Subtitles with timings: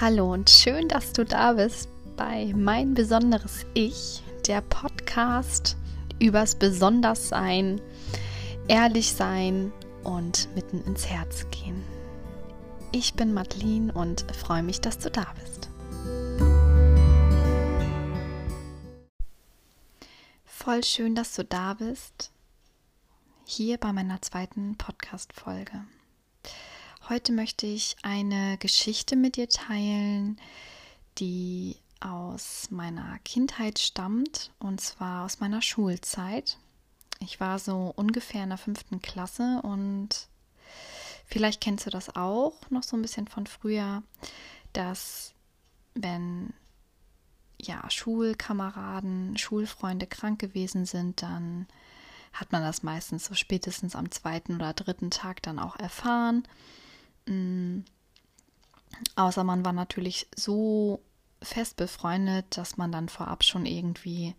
[0.00, 5.76] Hallo und schön, dass du da bist bei Mein besonderes Ich, der Podcast
[6.18, 7.80] übers Besonderssein,
[8.68, 11.84] ehrlich sein und mitten ins Herz gehen.
[12.90, 15.68] Ich bin Madeline und freue mich, dass du da bist.
[20.44, 22.32] Voll schön, dass du da bist.
[23.44, 25.84] Hier bei meiner zweiten Podcast-Folge.
[27.08, 30.40] Heute möchte ich eine Geschichte mit dir teilen,
[31.18, 36.58] die aus meiner Kindheit stammt und zwar aus meiner Schulzeit.
[37.18, 40.28] Ich war so ungefähr in der fünften Klasse und
[41.26, 44.04] vielleicht kennst du das auch noch so ein bisschen von früher,
[44.72, 45.34] dass
[45.94, 46.54] wenn
[47.60, 51.66] ja Schulkameraden, Schulfreunde krank gewesen sind, dann
[52.32, 56.44] hat man das meistens so spätestens am zweiten oder dritten Tag dann auch erfahren.
[57.26, 57.84] Mhm.
[59.16, 61.00] Außer man war natürlich so
[61.40, 64.34] fest befreundet, dass man dann vorab schon irgendwie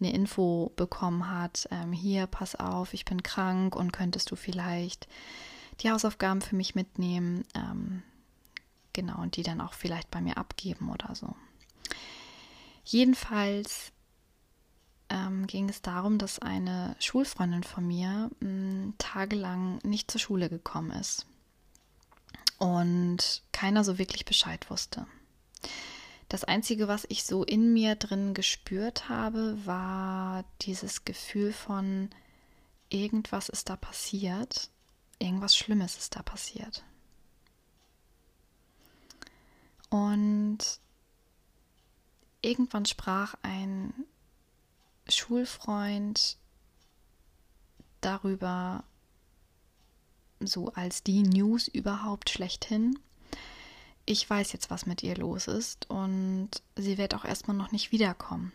[0.00, 1.68] eine Info bekommen hat.
[1.70, 5.08] Ähm, hier, pass auf, ich bin krank und könntest du vielleicht
[5.80, 7.44] die Hausaufgaben für mich mitnehmen.
[7.54, 8.02] Ähm,
[8.92, 11.36] genau, und die dann auch vielleicht bei mir abgeben oder so.
[12.84, 13.92] Jedenfalls
[15.10, 20.48] ähm, ging es darum, dass eine Schulfreundin von mir mh, mm, tagelang nicht zur Schule
[20.48, 21.26] gekommen ist
[22.58, 25.06] und keiner so wirklich Bescheid wusste.
[26.28, 32.10] Das Einzige, was ich so in mir drin gespürt habe, war dieses Gefühl von,
[32.90, 34.70] irgendwas ist da passiert,
[35.18, 36.84] irgendwas Schlimmes ist da passiert.
[39.88, 40.58] Und
[42.42, 43.94] irgendwann sprach ein
[45.08, 46.36] Schulfreund
[48.02, 48.84] darüber,
[50.40, 52.98] so als die News überhaupt schlechthin.
[54.06, 57.92] Ich weiß jetzt, was mit ihr los ist und sie wird auch erstmal noch nicht
[57.92, 58.52] wiederkommen.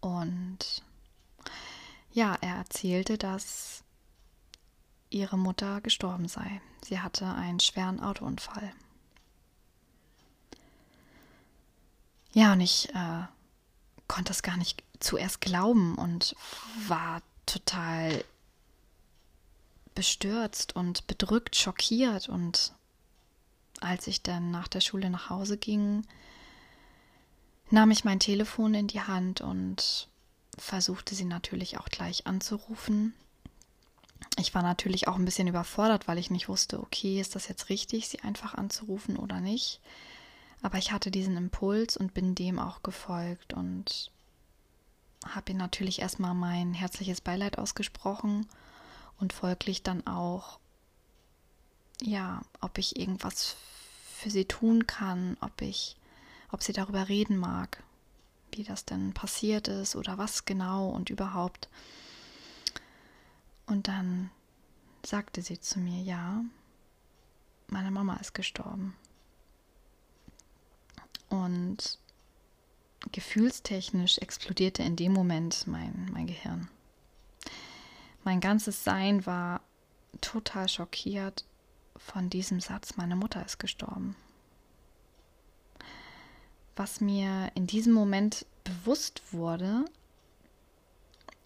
[0.00, 0.82] Und
[2.12, 3.84] ja, er erzählte, dass
[5.10, 6.60] ihre Mutter gestorben sei.
[6.84, 8.72] Sie hatte einen schweren Autounfall.
[12.32, 13.22] Ja, und ich äh,
[14.08, 16.34] konnte das gar nicht zuerst glauben und
[16.86, 18.24] war total
[19.96, 22.28] bestürzt und bedrückt, schockiert.
[22.28, 22.72] Und
[23.80, 26.06] als ich dann nach der Schule nach Hause ging,
[27.70, 30.08] nahm ich mein Telefon in die Hand und
[30.56, 33.14] versuchte sie natürlich auch gleich anzurufen.
[34.38, 37.68] Ich war natürlich auch ein bisschen überfordert, weil ich nicht wusste, okay, ist das jetzt
[37.68, 39.80] richtig, sie einfach anzurufen oder nicht.
[40.62, 44.10] Aber ich hatte diesen Impuls und bin dem auch gefolgt und
[45.26, 48.46] habe ihr natürlich erstmal mein herzliches Beileid ausgesprochen
[49.18, 50.58] und folglich dann auch,
[52.02, 53.56] ja, ob ich irgendwas
[54.16, 55.96] für sie tun kann, ob ich,
[56.50, 57.82] ob sie darüber reden mag,
[58.52, 61.68] wie das denn passiert ist oder was genau und überhaupt.
[63.66, 64.30] Und dann
[65.04, 66.44] sagte sie zu mir, ja,
[67.68, 68.96] meine Mama ist gestorben.
[71.28, 71.98] Und
[73.12, 76.68] gefühlstechnisch explodierte in dem Moment mein, mein Gehirn.
[78.26, 79.60] Mein ganzes Sein war
[80.20, 81.44] total schockiert
[81.94, 84.16] von diesem Satz, meine Mutter ist gestorben.
[86.74, 89.84] Was mir in diesem Moment bewusst wurde,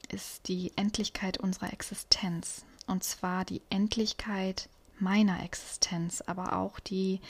[0.08, 2.64] ist die Endlichkeit unserer Existenz.
[2.86, 7.20] Und zwar die Endlichkeit meiner Existenz, aber auch die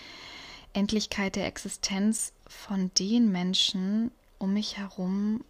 [0.74, 5.42] Endlichkeit der Existenz von den Menschen um mich herum,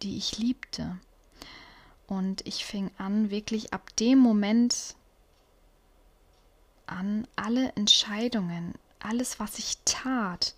[0.00, 0.98] die ich liebte.
[2.06, 4.94] Und ich fing an, wirklich ab dem Moment
[6.86, 10.54] an, alle Entscheidungen, alles, was ich tat,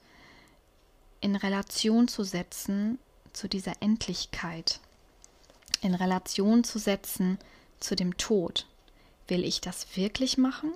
[1.20, 2.98] in Relation zu setzen
[3.32, 4.80] zu dieser Endlichkeit,
[5.82, 7.38] in Relation zu setzen
[7.80, 8.66] zu dem Tod.
[9.28, 10.72] Will ich das wirklich machen?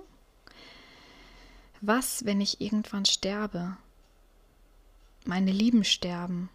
[1.79, 3.77] Was, wenn ich irgendwann sterbe?
[5.25, 6.49] Meine Lieben sterben.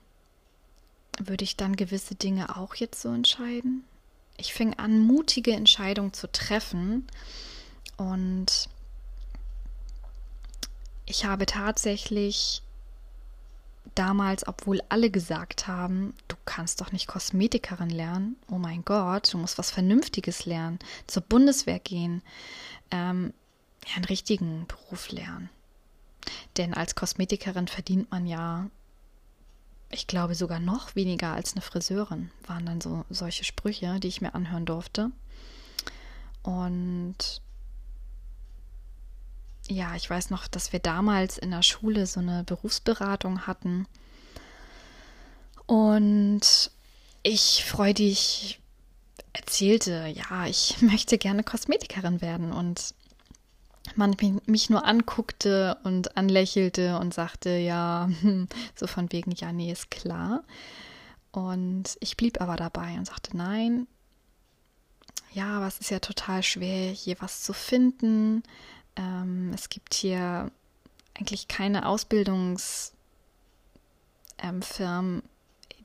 [1.19, 3.85] Würde ich dann gewisse Dinge auch jetzt so entscheiden?
[4.37, 7.07] Ich fing an, mutige Entscheidungen zu treffen.
[7.97, 8.69] Und
[11.07, 12.63] ich habe tatsächlich
[13.95, 19.39] damals, obwohl alle gesagt haben, du kannst doch nicht Kosmetikerin lernen, oh mein Gott, du
[19.39, 22.23] musst was Vernünftiges lernen, zur Bundeswehr gehen,
[22.91, 23.33] ähm,
[23.95, 25.49] einen richtigen Beruf lernen.
[26.57, 28.69] Denn als Kosmetikerin verdient man ja
[29.91, 34.21] ich glaube sogar noch weniger als eine Friseurin, waren dann so solche Sprüche, die ich
[34.21, 35.11] mir anhören durfte.
[36.43, 37.41] Und
[39.69, 43.87] ja, ich weiß noch, dass wir damals in der Schule so eine Berufsberatung hatten.
[45.67, 46.71] Und
[47.23, 48.61] ich freudig
[49.33, 52.53] erzählte, ja, ich möchte gerne Kosmetikerin werden.
[52.53, 52.95] Und
[53.95, 54.17] man
[54.47, 58.11] mich nur anguckte und anlächelte und sagte, ja,
[58.75, 60.43] so von wegen, ja, nee, ist klar.
[61.31, 63.87] Und ich blieb aber dabei und sagte, nein,
[65.33, 68.43] ja, aber es ist ja total schwer, hier was zu finden.
[68.97, 70.51] Ähm, es gibt hier
[71.15, 72.93] eigentlich keine Ausbildungsfirmen,
[74.81, 75.23] ähm,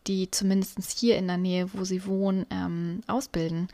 [0.08, 3.68] die zumindest hier in der Nähe, wo sie wohnen, ähm, ausbilden.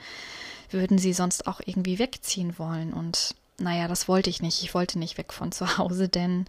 [0.72, 2.92] Würden sie sonst auch irgendwie wegziehen wollen?
[2.92, 4.62] Und naja, das wollte ich nicht.
[4.64, 6.46] Ich wollte nicht weg von zu Hause, denn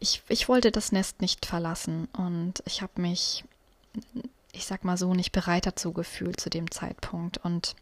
[0.00, 2.08] ich, ich wollte das Nest nicht verlassen.
[2.16, 3.44] Und ich habe mich,
[4.52, 7.38] ich sag mal so, nicht bereit dazu gefühlt zu dem Zeitpunkt.
[7.38, 7.76] Und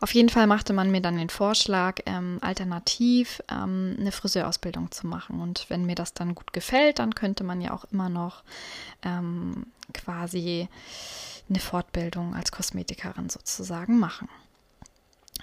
[0.00, 5.06] auf jeden Fall machte man mir dann den Vorschlag, ähm, alternativ ähm, eine Friseurausbildung zu
[5.06, 5.40] machen.
[5.40, 8.42] Und wenn mir das dann gut gefällt, dann könnte man ja auch immer noch
[9.02, 10.68] ähm, quasi
[11.48, 14.28] eine Fortbildung als Kosmetikerin sozusagen machen.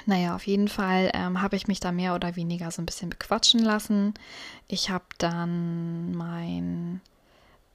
[0.05, 3.09] Naja, auf jeden Fall ähm, habe ich mich da mehr oder weniger so ein bisschen
[3.09, 4.13] bequatschen lassen.
[4.67, 7.01] Ich habe dann meinen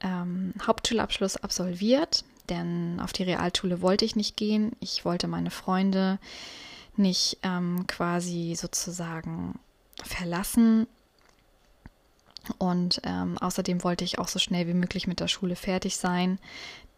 [0.01, 4.73] ähm, Hauptschulabschluss absolviert denn auf die Realschule wollte ich nicht gehen.
[4.81, 6.19] Ich wollte meine Freunde
[6.97, 9.57] nicht ähm, quasi sozusagen
[10.03, 10.85] verlassen.
[12.57, 16.39] Und ähm, außerdem wollte ich auch so schnell wie möglich mit der Schule fertig sein,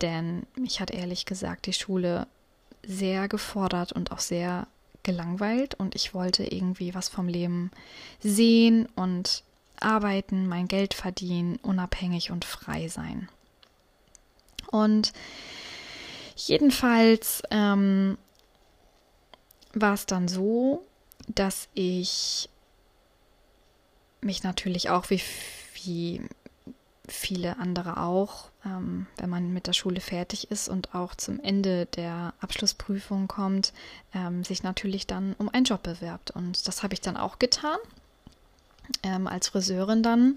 [0.01, 2.27] denn mich hat ehrlich gesagt die Schule
[2.81, 4.67] sehr gefordert und auch sehr
[5.03, 7.71] gelangweilt und ich wollte irgendwie was vom Leben
[8.19, 9.43] sehen und
[9.79, 13.29] arbeiten, mein Geld verdienen, unabhängig und frei sein.
[14.71, 15.13] Und
[16.35, 18.17] jedenfalls ähm,
[19.73, 20.85] war es dann so,
[21.27, 22.49] dass ich
[24.21, 25.21] mich natürlich auch wie,
[25.83, 26.21] wie
[27.07, 31.85] viele andere auch, ähm, wenn man mit der Schule fertig ist und auch zum Ende
[31.85, 33.73] der Abschlussprüfung kommt,
[34.13, 36.31] ähm, sich natürlich dann um einen Job bewerbt.
[36.31, 37.77] Und das habe ich dann auch getan,
[39.03, 40.35] ähm, als Friseurin dann.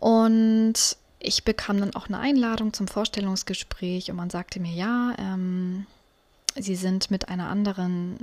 [0.00, 5.86] Und ich bekam dann auch eine Einladung zum Vorstellungsgespräch und man sagte mir, ja, ähm,
[6.56, 8.18] Sie sind mit einer anderen,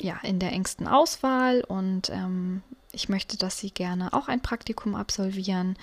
[0.00, 2.62] ja, in der engsten Auswahl und ähm,
[2.92, 5.76] ich möchte, dass Sie gerne auch ein Praktikum absolvieren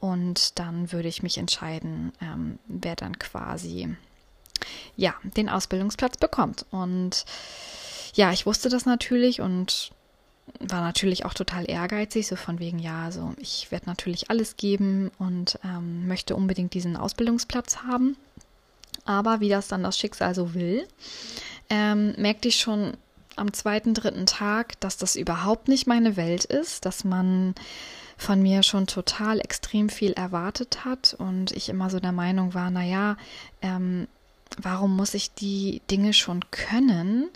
[0.00, 3.94] und dann würde ich mich entscheiden, ähm, wer dann quasi,
[4.96, 6.64] ja, den Ausbildungsplatz bekommt.
[6.70, 7.24] Und
[8.14, 9.92] ja, ich wusste das natürlich und
[10.60, 15.10] war natürlich auch total ehrgeizig, so von wegen, ja, so ich werde natürlich alles geben
[15.18, 18.16] und ähm, möchte unbedingt diesen Ausbildungsplatz haben.
[19.04, 20.86] Aber wie das dann das Schicksal so will,
[21.68, 22.96] ähm, merkte ich schon
[23.36, 27.54] am zweiten, dritten Tag, dass das überhaupt nicht meine Welt ist, dass man
[28.16, 32.70] von mir schon total extrem viel erwartet hat und ich immer so der Meinung war,
[32.70, 33.16] naja,
[33.60, 34.06] ähm,
[34.58, 37.28] warum muss ich die Dinge schon können?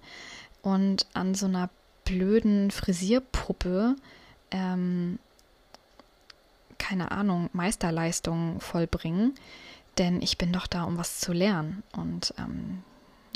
[0.62, 1.70] Und an so einer
[2.04, 3.96] blöden Frisierpuppe,
[4.50, 5.18] ähm,
[6.78, 9.34] keine Ahnung, Meisterleistungen vollbringen,
[9.98, 11.82] denn ich bin doch da, um was zu lernen.
[11.92, 12.82] Und ähm,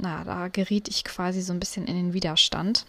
[0.02, 2.84] na, da geriet ich quasi so ein bisschen in den Widerstand.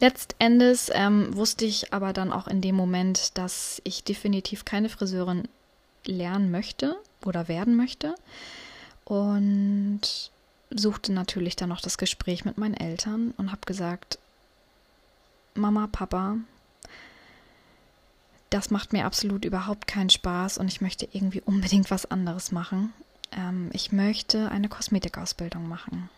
[0.00, 5.48] Letztendes ähm, wusste ich aber dann auch in dem Moment, dass ich definitiv keine Friseurin
[6.04, 8.14] lernen möchte oder werden möchte.
[9.04, 10.00] Und
[10.70, 14.18] suchte natürlich dann noch das Gespräch mit meinen Eltern und habe gesagt,
[15.54, 16.36] Mama, Papa,
[18.50, 22.92] das macht mir absolut überhaupt keinen Spaß und ich möchte irgendwie unbedingt was anderes machen.
[23.36, 26.08] Ähm, ich möchte eine Kosmetikausbildung machen.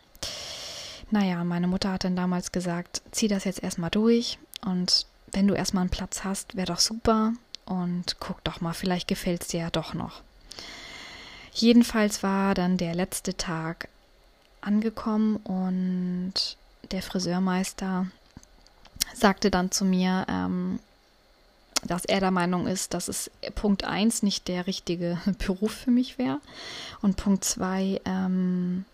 [1.11, 5.55] Naja, meine Mutter hat dann damals gesagt, zieh das jetzt erstmal durch und wenn du
[5.55, 7.33] erstmal einen Platz hast, wäre doch super
[7.67, 10.23] und guck doch mal, vielleicht gefällt es dir ja doch noch.
[11.53, 13.89] Jedenfalls war dann der letzte Tag
[14.61, 16.57] angekommen und
[16.91, 18.07] der Friseurmeister
[19.15, 20.81] sagte dann zu mir, ähm,
[21.87, 26.19] dass er der Meinung ist, dass es Punkt 1 nicht der richtige Beruf für mich
[26.19, 26.41] wäre
[27.03, 28.85] und Punkt 2 ähm,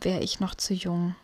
[0.00, 1.14] wäre ich noch zu jung.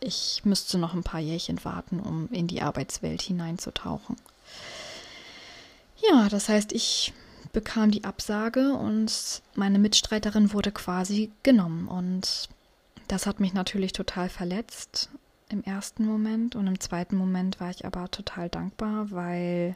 [0.00, 4.16] Ich müsste noch ein paar Jährchen warten, um in die Arbeitswelt hineinzutauchen.
[6.08, 7.12] Ja, das heißt, ich
[7.52, 12.48] bekam die Absage und meine Mitstreiterin wurde quasi genommen und
[13.08, 15.08] das hat mich natürlich total verletzt
[15.48, 19.74] im ersten Moment und im zweiten Moment war ich aber total dankbar, weil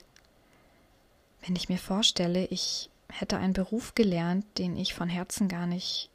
[1.45, 6.09] wenn ich mir vorstelle, ich hätte einen Beruf gelernt, den ich von Herzen gar nicht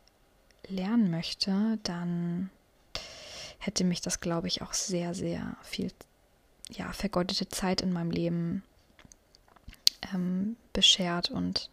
[0.68, 2.50] lernen möchte, dann
[3.60, 5.92] hätte mich das, glaube ich, auch sehr, sehr viel
[6.72, 8.64] ja, vergeudete Zeit in meinem Leben
[10.14, 11.70] ähm, beschert und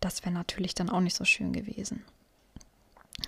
[0.00, 2.04] das wäre natürlich dann auch nicht so schön gewesen.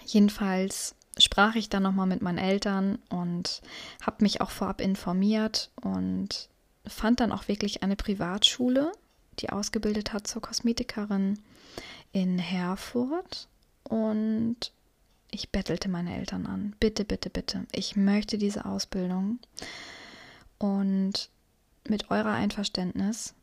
[0.04, 3.62] Jedenfalls sprach ich dann nochmal mit meinen Eltern und
[4.02, 6.48] habe mich auch vorab informiert und
[6.88, 8.92] fand dann auch wirklich eine Privatschule,
[9.38, 11.38] die ausgebildet hat zur Kosmetikerin
[12.12, 13.48] in Herford.
[13.84, 14.72] Und
[15.30, 16.74] ich bettelte meine Eltern an.
[16.80, 17.66] Bitte, bitte, bitte.
[17.72, 19.38] Ich möchte diese Ausbildung.
[20.58, 21.30] Und
[21.88, 23.34] mit eurer Einverständnis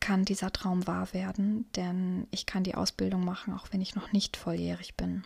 [0.00, 4.12] kann dieser Traum wahr werden, denn ich kann die Ausbildung machen, auch wenn ich noch
[4.12, 5.24] nicht volljährig bin.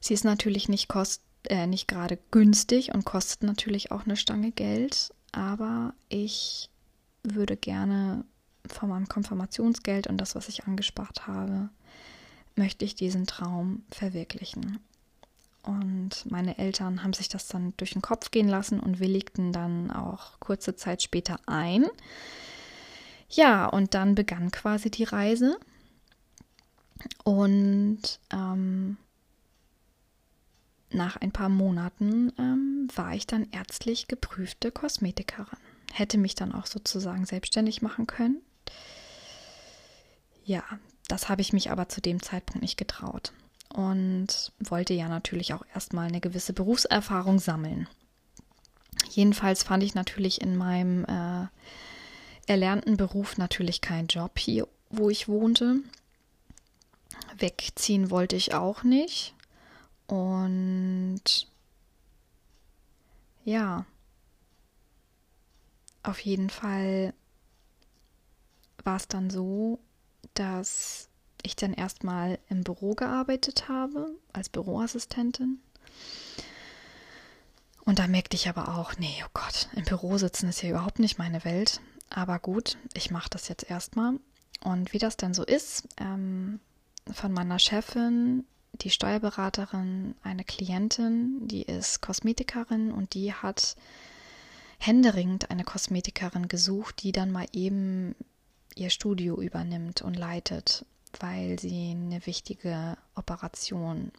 [0.00, 4.52] Sie ist natürlich nicht, kost, äh, nicht gerade günstig und kostet natürlich auch eine Stange
[4.52, 6.70] Geld, aber ich
[7.22, 8.24] würde gerne
[8.66, 11.68] von meinem Konfirmationsgeld und das, was ich angespart habe,
[12.56, 14.78] möchte ich diesen Traum verwirklichen.
[15.62, 19.90] Und meine Eltern haben sich das dann durch den Kopf gehen lassen und willigten dann
[19.90, 21.86] auch kurze Zeit später ein.
[23.28, 25.56] Ja, und dann begann quasi die Reise.
[27.24, 28.00] Und
[28.32, 28.96] ähm,
[30.94, 35.58] nach ein paar Monaten ähm, war ich dann ärztlich geprüfte Kosmetikerin.
[35.92, 38.40] Hätte mich dann auch sozusagen selbstständig machen können.
[40.44, 40.62] Ja,
[41.08, 43.32] das habe ich mich aber zu dem Zeitpunkt nicht getraut
[43.72, 47.88] und wollte ja natürlich auch erstmal eine gewisse Berufserfahrung sammeln.
[49.10, 51.46] Jedenfalls fand ich natürlich in meinem äh,
[52.46, 55.76] erlernten Beruf natürlich keinen Job hier, wo ich wohnte.
[57.36, 59.34] Wegziehen wollte ich auch nicht.
[60.12, 61.22] Und
[63.44, 63.86] ja,
[66.02, 67.14] auf jeden Fall
[68.84, 69.78] war es dann so,
[70.34, 71.08] dass
[71.42, 75.62] ich dann erstmal im Büro gearbeitet habe, als Büroassistentin.
[77.86, 80.98] Und da merkte ich aber auch, nee, oh Gott, im Büro sitzen ist ja überhaupt
[80.98, 81.80] nicht meine Welt.
[82.10, 84.20] Aber gut, ich mache das jetzt erstmal.
[84.62, 86.60] Und wie das denn so ist, ähm,
[87.10, 93.76] von meiner Chefin, die Steuerberaterin, eine Klientin, die ist Kosmetikerin und die hat
[94.78, 98.14] händeringend eine Kosmetikerin gesucht, die dann mal eben
[98.74, 100.84] ihr Studio übernimmt und leitet,
[101.20, 104.10] weil sie eine wichtige Operation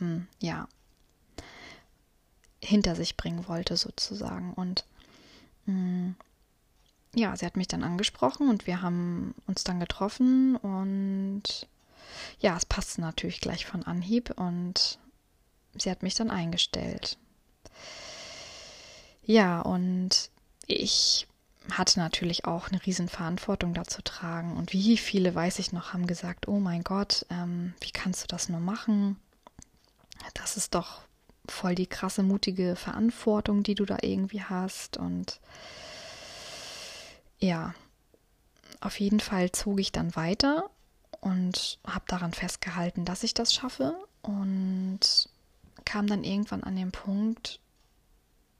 [0.00, 0.68] ähm, ja
[2.60, 4.52] hinter sich bringen wollte sozusagen.
[4.52, 4.84] Und
[5.66, 6.16] mh, mm,
[7.14, 11.66] ja, sie hat mich dann angesprochen und wir haben uns dann getroffen und
[12.40, 14.98] ja, es passte natürlich gleich von Anhieb und
[15.76, 17.18] sie hat mich dann eingestellt.
[19.22, 20.30] Ja, und
[20.66, 21.26] ich
[21.70, 24.56] hatte natürlich auch eine riesen Verantwortung dazu tragen.
[24.56, 28.26] Und wie viele, weiß ich noch, haben gesagt, oh mein Gott, ähm, wie kannst du
[28.26, 29.16] das nur machen?
[30.34, 31.02] Das ist doch
[31.46, 34.96] voll die krasse, mutige Verantwortung, die du da irgendwie hast.
[34.96, 35.40] Und
[37.38, 37.74] ja,
[38.80, 40.70] auf jeden Fall zog ich dann weiter
[41.20, 43.96] und habe daran festgehalten, dass ich das schaffe.
[44.22, 45.28] Und
[45.84, 47.60] kam dann irgendwann an den Punkt,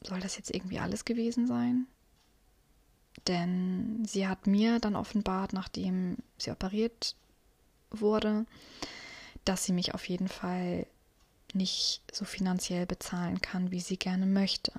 [0.03, 1.87] soll das jetzt irgendwie alles gewesen sein?
[3.27, 7.17] Denn sie hat mir dann offenbart, nachdem sie operiert
[7.91, 8.47] wurde,
[9.45, 10.87] dass sie mich auf jeden Fall
[11.55, 14.73] nicht so finanziell bezahlen kann, wie sie gerne möchte.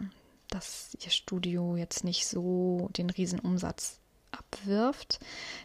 [0.50, 4.00] Dass ihr Studio jetzt nicht so den Riesenumsatz
[4.40, 5.20] abwirft,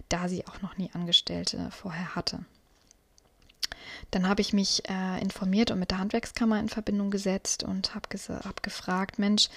[0.09, 2.45] da sie auch noch nie Angestellte vorher hatte.
[4.11, 8.09] Dann habe ich mich äh, informiert und mit der Handwerkskammer in Verbindung gesetzt und habe
[8.45, 9.49] hab gefragt, Mensch,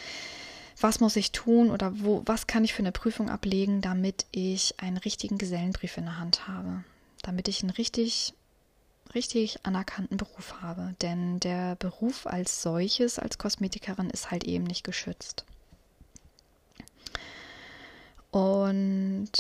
[0.80, 4.80] was muss ich tun oder wo, was kann ich für eine Prüfung ablegen, damit ich
[4.80, 6.84] einen richtigen Gesellenbrief in der Hand habe,
[7.24, 8.34] damit ich einen richtig,
[9.16, 10.96] richtig anerkannten Beruf habe.
[11.02, 15.46] Denn der Beruf als solches, als Kosmetikerin, ist halt eben nicht geschützt.
[18.38, 19.32] Und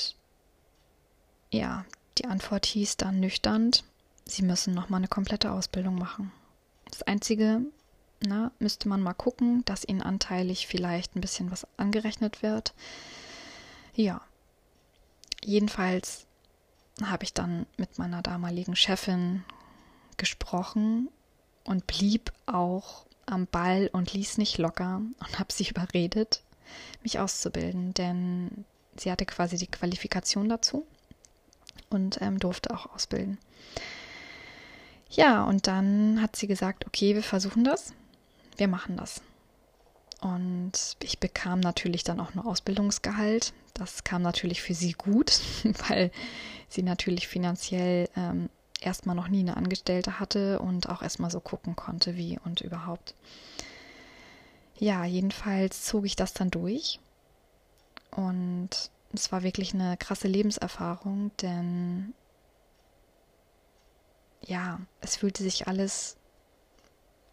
[1.51, 1.85] ja,
[2.17, 3.69] die Antwort hieß dann nüchtern,
[4.25, 6.31] Sie müssen nochmal eine komplette Ausbildung machen.
[6.89, 7.61] Das Einzige,
[8.21, 12.73] na, müsste man mal gucken, dass ihnen anteilig vielleicht ein bisschen was angerechnet wird.
[13.93, 14.21] Ja.
[15.45, 16.25] Jedenfalls
[17.03, 19.45] habe ich dann mit meiner damaligen Chefin
[20.17, 21.09] gesprochen
[21.63, 26.41] und blieb auch am Ball und ließ nicht locker und habe sie überredet,
[27.03, 28.65] mich auszubilden, denn
[28.99, 30.85] sie hatte quasi die Qualifikation dazu
[31.89, 33.37] und ähm, durfte auch ausbilden.
[35.09, 37.93] Ja, und dann hat sie gesagt, okay, wir versuchen das
[38.57, 39.21] wir machen das.
[40.19, 43.53] Und ich bekam natürlich dann auch nur Ausbildungsgehalt.
[43.73, 45.39] Das kam natürlich für sie gut,
[45.87, 46.11] weil
[46.67, 48.49] sie natürlich finanziell ähm,
[48.81, 53.13] erstmal noch nie eine Angestellte hatte und auch erstmal so gucken konnte, wie und überhaupt.
[54.79, 56.99] Ja, jedenfalls zog ich das dann durch
[58.17, 58.69] und
[59.13, 62.15] es war wirklich eine krasse Lebenserfahrung, denn
[64.41, 66.17] ja, es fühlte sich alles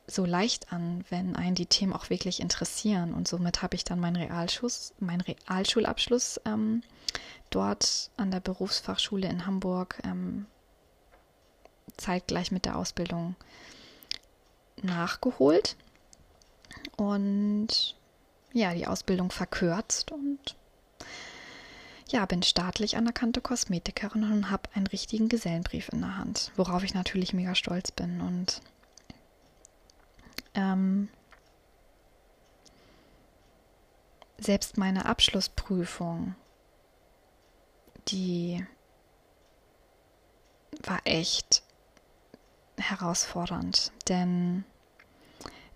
[0.07, 3.15] so leicht an, wenn einen die Themen auch wirklich interessieren.
[3.15, 6.83] Und somit habe ich dann meinen Realschulabschluss, meinen Realschulabschluss ähm,
[7.49, 10.45] dort an der Berufsfachschule in Hamburg ähm,
[11.97, 13.37] zeitgleich mit der Ausbildung
[14.83, 15.77] nachgeholt
[16.99, 17.97] und
[18.53, 20.57] ja, die Ausbildung verkürzt und
[22.15, 26.95] ja, bin staatlich anerkannte Kosmetikerin und habe einen richtigen Gesellenbrief in der Hand, worauf ich
[26.95, 28.63] natürlich mega stolz bin und
[30.55, 31.09] ähm,
[34.39, 36.37] selbst meine Abschlussprüfung,
[38.07, 38.65] die
[40.85, 41.65] war echt
[42.77, 44.63] herausfordernd, denn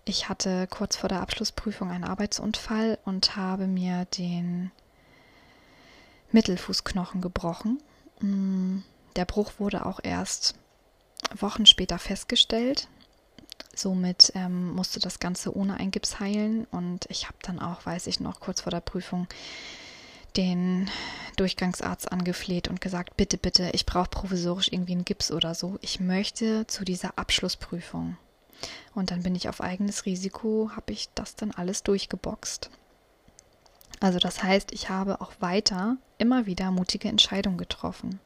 [0.05, 4.71] ich hatte kurz vor der Abschlussprüfung einen Arbeitsunfall und habe mir den
[6.31, 7.79] Mittelfußknochen gebrochen.
[8.19, 8.79] Mm,
[9.15, 10.55] der Bruch wurde auch erst
[11.35, 12.87] Wochen später festgestellt.
[13.75, 18.07] Somit ähm, musste das Ganze ohne ein Gips heilen und ich habe dann auch, weiß
[18.07, 19.27] ich noch, kurz vor der Prüfung
[20.35, 20.89] den
[21.37, 25.77] Durchgangsarzt angefleht und gesagt, bitte, bitte, ich brauche provisorisch irgendwie einen Gips oder so.
[25.81, 28.17] Ich möchte zu dieser Abschlussprüfung.
[28.93, 32.69] Und dann bin ich auf eigenes Risiko, habe ich das dann alles durchgeboxt.
[33.99, 38.19] Also das heißt, ich habe auch weiter immer wieder mutige Entscheidungen getroffen.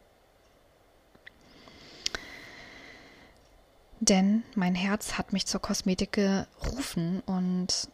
[4.00, 7.88] Denn mein Herz hat mich zur Kosmetik gerufen und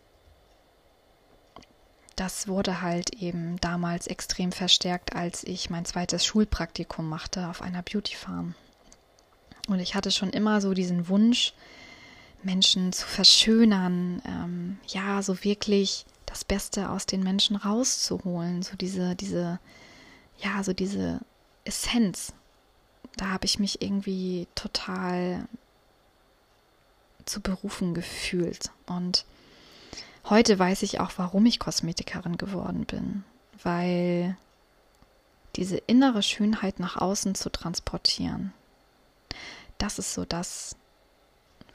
[2.16, 7.84] das wurde halt eben damals extrem verstärkt, als ich mein zweites Schulpraktikum machte auf einer
[7.84, 8.56] Beauty Farm.
[9.68, 11.54] Und ich hatte schon immer so diesen Wunsch,
[12.42, 19.16] Menschen zu verschönern, ähm, ja, so wirklich das Beste aus den Menschen rauszuholen, so diese,
[19.16, 19.60] diese,
[20.38, 21.22] ja, so diese
[21.66, 22.34] Essenz.
[23.18, 25.48] Da habe ich mich irgendwie total
[27.26, 28.70] zu berufen gefühlt.
[28.86, 29.26] Und
[30.30, 33.24] heute weiß ich auch, warum ich Kosmetikerin geworden bin.
[33.64, 34.38] Weil
[35.56, 38.54] diese innere Schönheit nach außen zu transportieren,
[39.80, 40.76] das ist so das,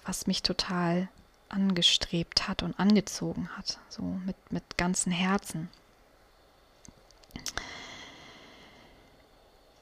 [0.05, 1.09] was mich total
[1.49, 5.69] angestrebt hat und angezogen hat, so mit, mit ganzem Herzen.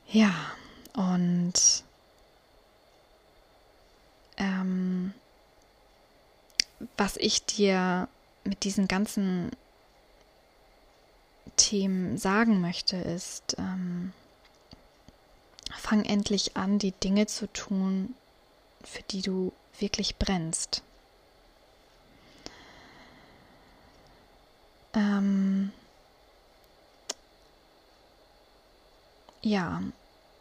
[0.09, 0.35] Ja,
[0.95, 1.85] und
[4.37, 5.15] ähm,
[6.97, 8.09] was ich dir
[8.45, 9.51] mit diesen ganzen
[11.57, 14.13] Themen sagen möchte, ist, ähm,
[15.77, 18.15] fang endlich an, die Dinge zu tun,
[18.83, 20.83] für die du wirklich brennst.
[24.95, 25.73] Ähm,
[29.41, 29.83] ja,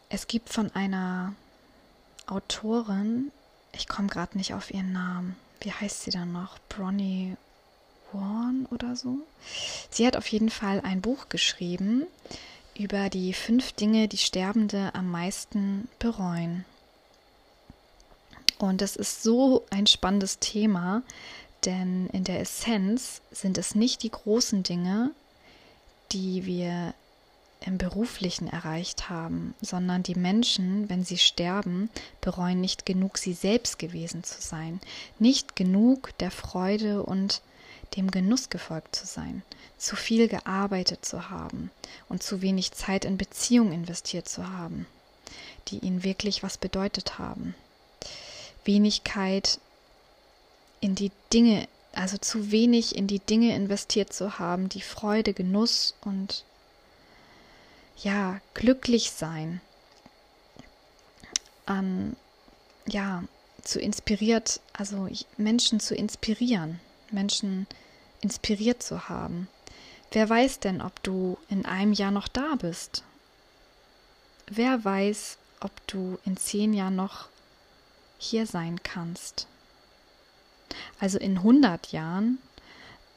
[0.08, 1.34] es gibt von einer
[2.26, 3.30] Autorin,
[3.72, 6.58] ich komme gerade nicht auf ihren Namen, wie heißt sie dann noch?
[6.68, 7.36] Bronnie
[8.12, 9.18] Warren oder so.
[9.90, 12.06] Sie hat auf jeden Fall ein Buch geschrieben
[12.76, 16.64] über die fünf Dinge, die Sterbende am meisten bereuen.
[18.58, 21.02] Und das ist so ein spannendes Thema,
[21.64, 25.12] denn in der Essenz sind es nicht die großen Dinge,
[26.12, 26.94] die wir
[27.64, 33.78] im beruflichen erreicht haben, sondern die Menschen, wenn sie sterben, bereuen nicht genug, sie selbst
[33.78, 34.80] gewesen zu sein,
[35.18, 37.40] nicht genug der Freude und
[37.96, 39.42] dem Genuss gefolgt zu sein,
[39.78, 41.70] zu viel gearbeitet zu haben
[42.08, 44.86] und zu wenig Zeit in Beziehungen investiert zu haben,
[45.68, 47.54] die ihnen wirklich was bedeutet haben.
[48.64, 49.58] Wenigkeit
[50.82, 55.94] in die Dinge, also zu wenig in die Dinge investiert zu haben, die Freude, Genuss
[56.02, 56.44] und
[57.96, 59.60] ja, glücklich sein,
[61.66, 62.16] an,
[62.86, 63.22] ja,
[63.62, 66.80] zu inspiriert, also Menschen zu inspirieren,
[67.12, 67.68] Menschen
[68.20, 69.46] inspiriert zu haben.
[70.10, 73.04] Wer weiß denn, ob du in einem Jahr noch da bist?
[74.48, 77.28] Wer weiß, ob du in zehn Jahren noch
[78.18, 79.46] hier sein kannst?
[81.00, 82.38] Also in 100 Jahren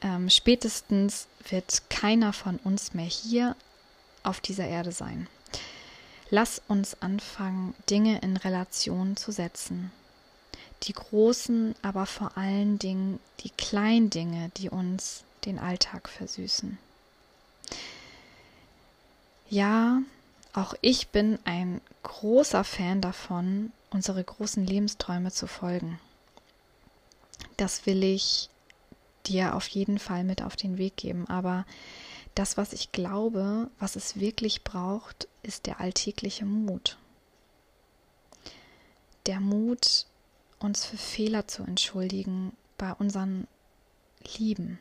[0.02, 3.56] ähm, spätestens wird keiner von uns mehr hier
[4.24, 5.28] auf dieser Erde sein.
[6.30, 9.92] Lass uns anfangen, Dinge in Relation zu setzen.
[10.84, 16.78] Die großen, aber vor allen Dingen die kleinen Dinge, die uns den Alltag versüßen.
[19.50, 20.02] Ja,
[20.54, 26.00] auch ich bin ein großer Fan davon unsere großen Lebensträume zu folgen.
[27.58, 28.50] Das will ich
[29.28, 31.28] dir auf jeden Fall mit auf den Weg geben.
[31.28, 31.66] Aber
[32.36, 36.98] das, was ich glaube, was es wirklich braucht, ist der alltägliche Mut.
[39.26, 40.06] Der Mut,
[40.60, 43.48] uns für Fehler zu entschuldigen bei unseren
[44.38, 44.80] Lieben.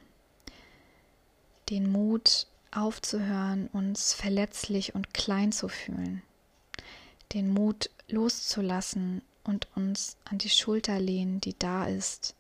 [1.71, 6.23] Den Mut, aufzuhören, uns verletzlich und klein zu fühlen.
[7.33, 12.35] Den Mut loszulassen und uns an die Schulter lehnen, die da ist,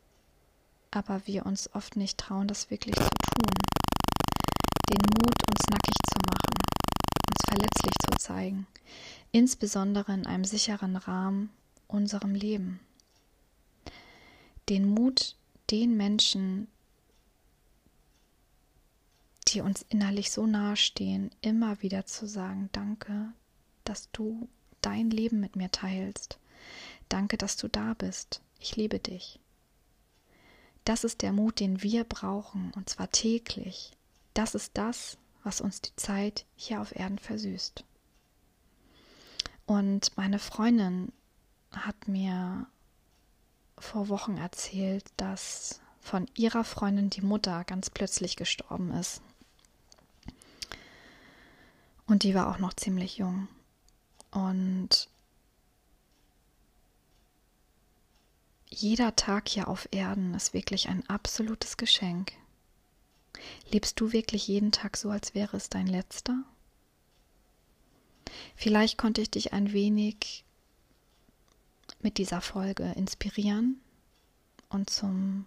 [0.96, 3.52] aber wir uns oft nicht trauen, das wirklich zu tun.
[4.90, 6.54] Den Mut, uns nackig zu machen,
[7.28, 8.66] uns verletzlich zu zeigen,
[9.32, 11.50] insbesondere in einem sicheren Rahmen
[11.88, 12.80] unserem Leben.
[14.68, 15.36] Den Mut,
[15.70, 16.68] den Menschen,
[19.48, 23.32] die uns innerlich so nahe stehen, immer wieder zu sagen, danke,
[23.84, 24.48] dass du
[24.80, 26.38] dein Leben mit mir teilst.
[27.08, 28.40] Danke, dass du da bist.
[28.58, 29.38] Ich liebe dich.
[30.84, 33.92] Das ist der Mut, den wir brauchen, und zwar täglich.
[34.34, 37.84] Das ist das, was uns die Zeit hier auf Erden versüßt.
[39.66, 41.12] Und meine Freundin
[41.70, 42.66] hat mir
[43.78, 49.22] vor Wochen erzählt, dass von ihrer Freundin die Mutter ganz plötzlich gestorben ist.
[52.06, 53.48] Und die war auch noch ziemlich jung.
[54.30, 55.08] Und
[58.74, 62.32] jeder Tag hier auf Erden ist wirklich ein absolutes Geschenk.
[63.70, 66.42] Lebst du wirklich jeden Tag so, als wäre es dein letzter?
[68.56, 70.44] Vielleicht konnte ich dich ein wenig
[72.00, 73.80] mit dieser Folge inspirieren
[74.68, 75.46] und zum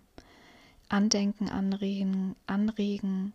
[0.90, 3.34] Andenken anregen, anregen,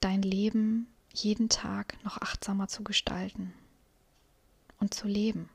[0.00, 3.52] dein Leben jeden Tag noch achtsamer zu gestalten
[4.80, 5.48] und zu leben.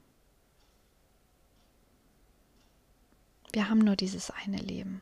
[3.52, 5.02] Wir haben nur dieses eine Leben.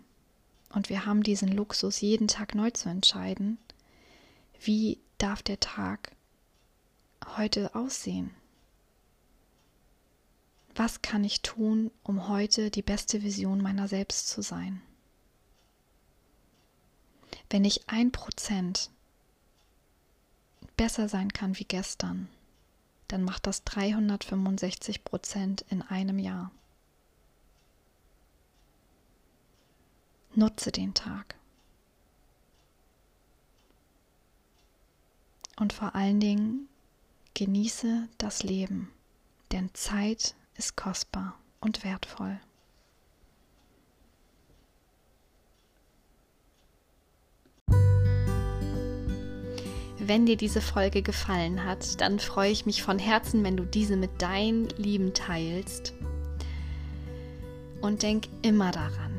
[0.70, 3.58] Und wir haben diesen Luxus, jeden Tag neu zu entscheiden,
[4.60, 6.12] wie darf der Tag
[7.38, 8.32] heute aussehen?
[10.76, 14.82] Was kann ich tun, um heute die beste Vision meiner selbst zu sein?
[17.50, 18.92] Wenn ich ein Prozent
[20.76, 22.30] besser sein kann wie gestern,
[23.08, 26.52] dann macht das 365 Prozent in einem Jahr.
[30.38, 31.34] Nutze den Tag.
[35.60, 36.70] Und vor allen Dingen
[37.34, 38.92] genieße das Leben,
[39.52, 42.40] denn Zeit ist kostbar und wertvoll.
[49.98, 53.98] Wenn dir diese Folge gefallen hat, dann freue ich mich von Herzen, wenn du diese
[53.98, 55.96] mit deinen Lieben teilst.
[57.82, 59.17] Und denk immer daran,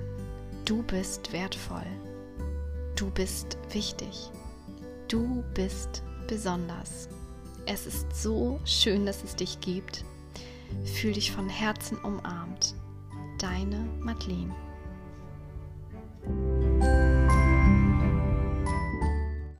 [0.68, 1.86] du bist wertvoll.
[2.94, 4.30] Du bist wichtig.
[5.08, 7.08] Du bist besonders.
[7.64, 10.04] Es ist so schön, dass es dich gibt.
[10.84, 12.74] Fühl dich von Herzen umarmt.
[13.38, 14.54] Deine Madeline.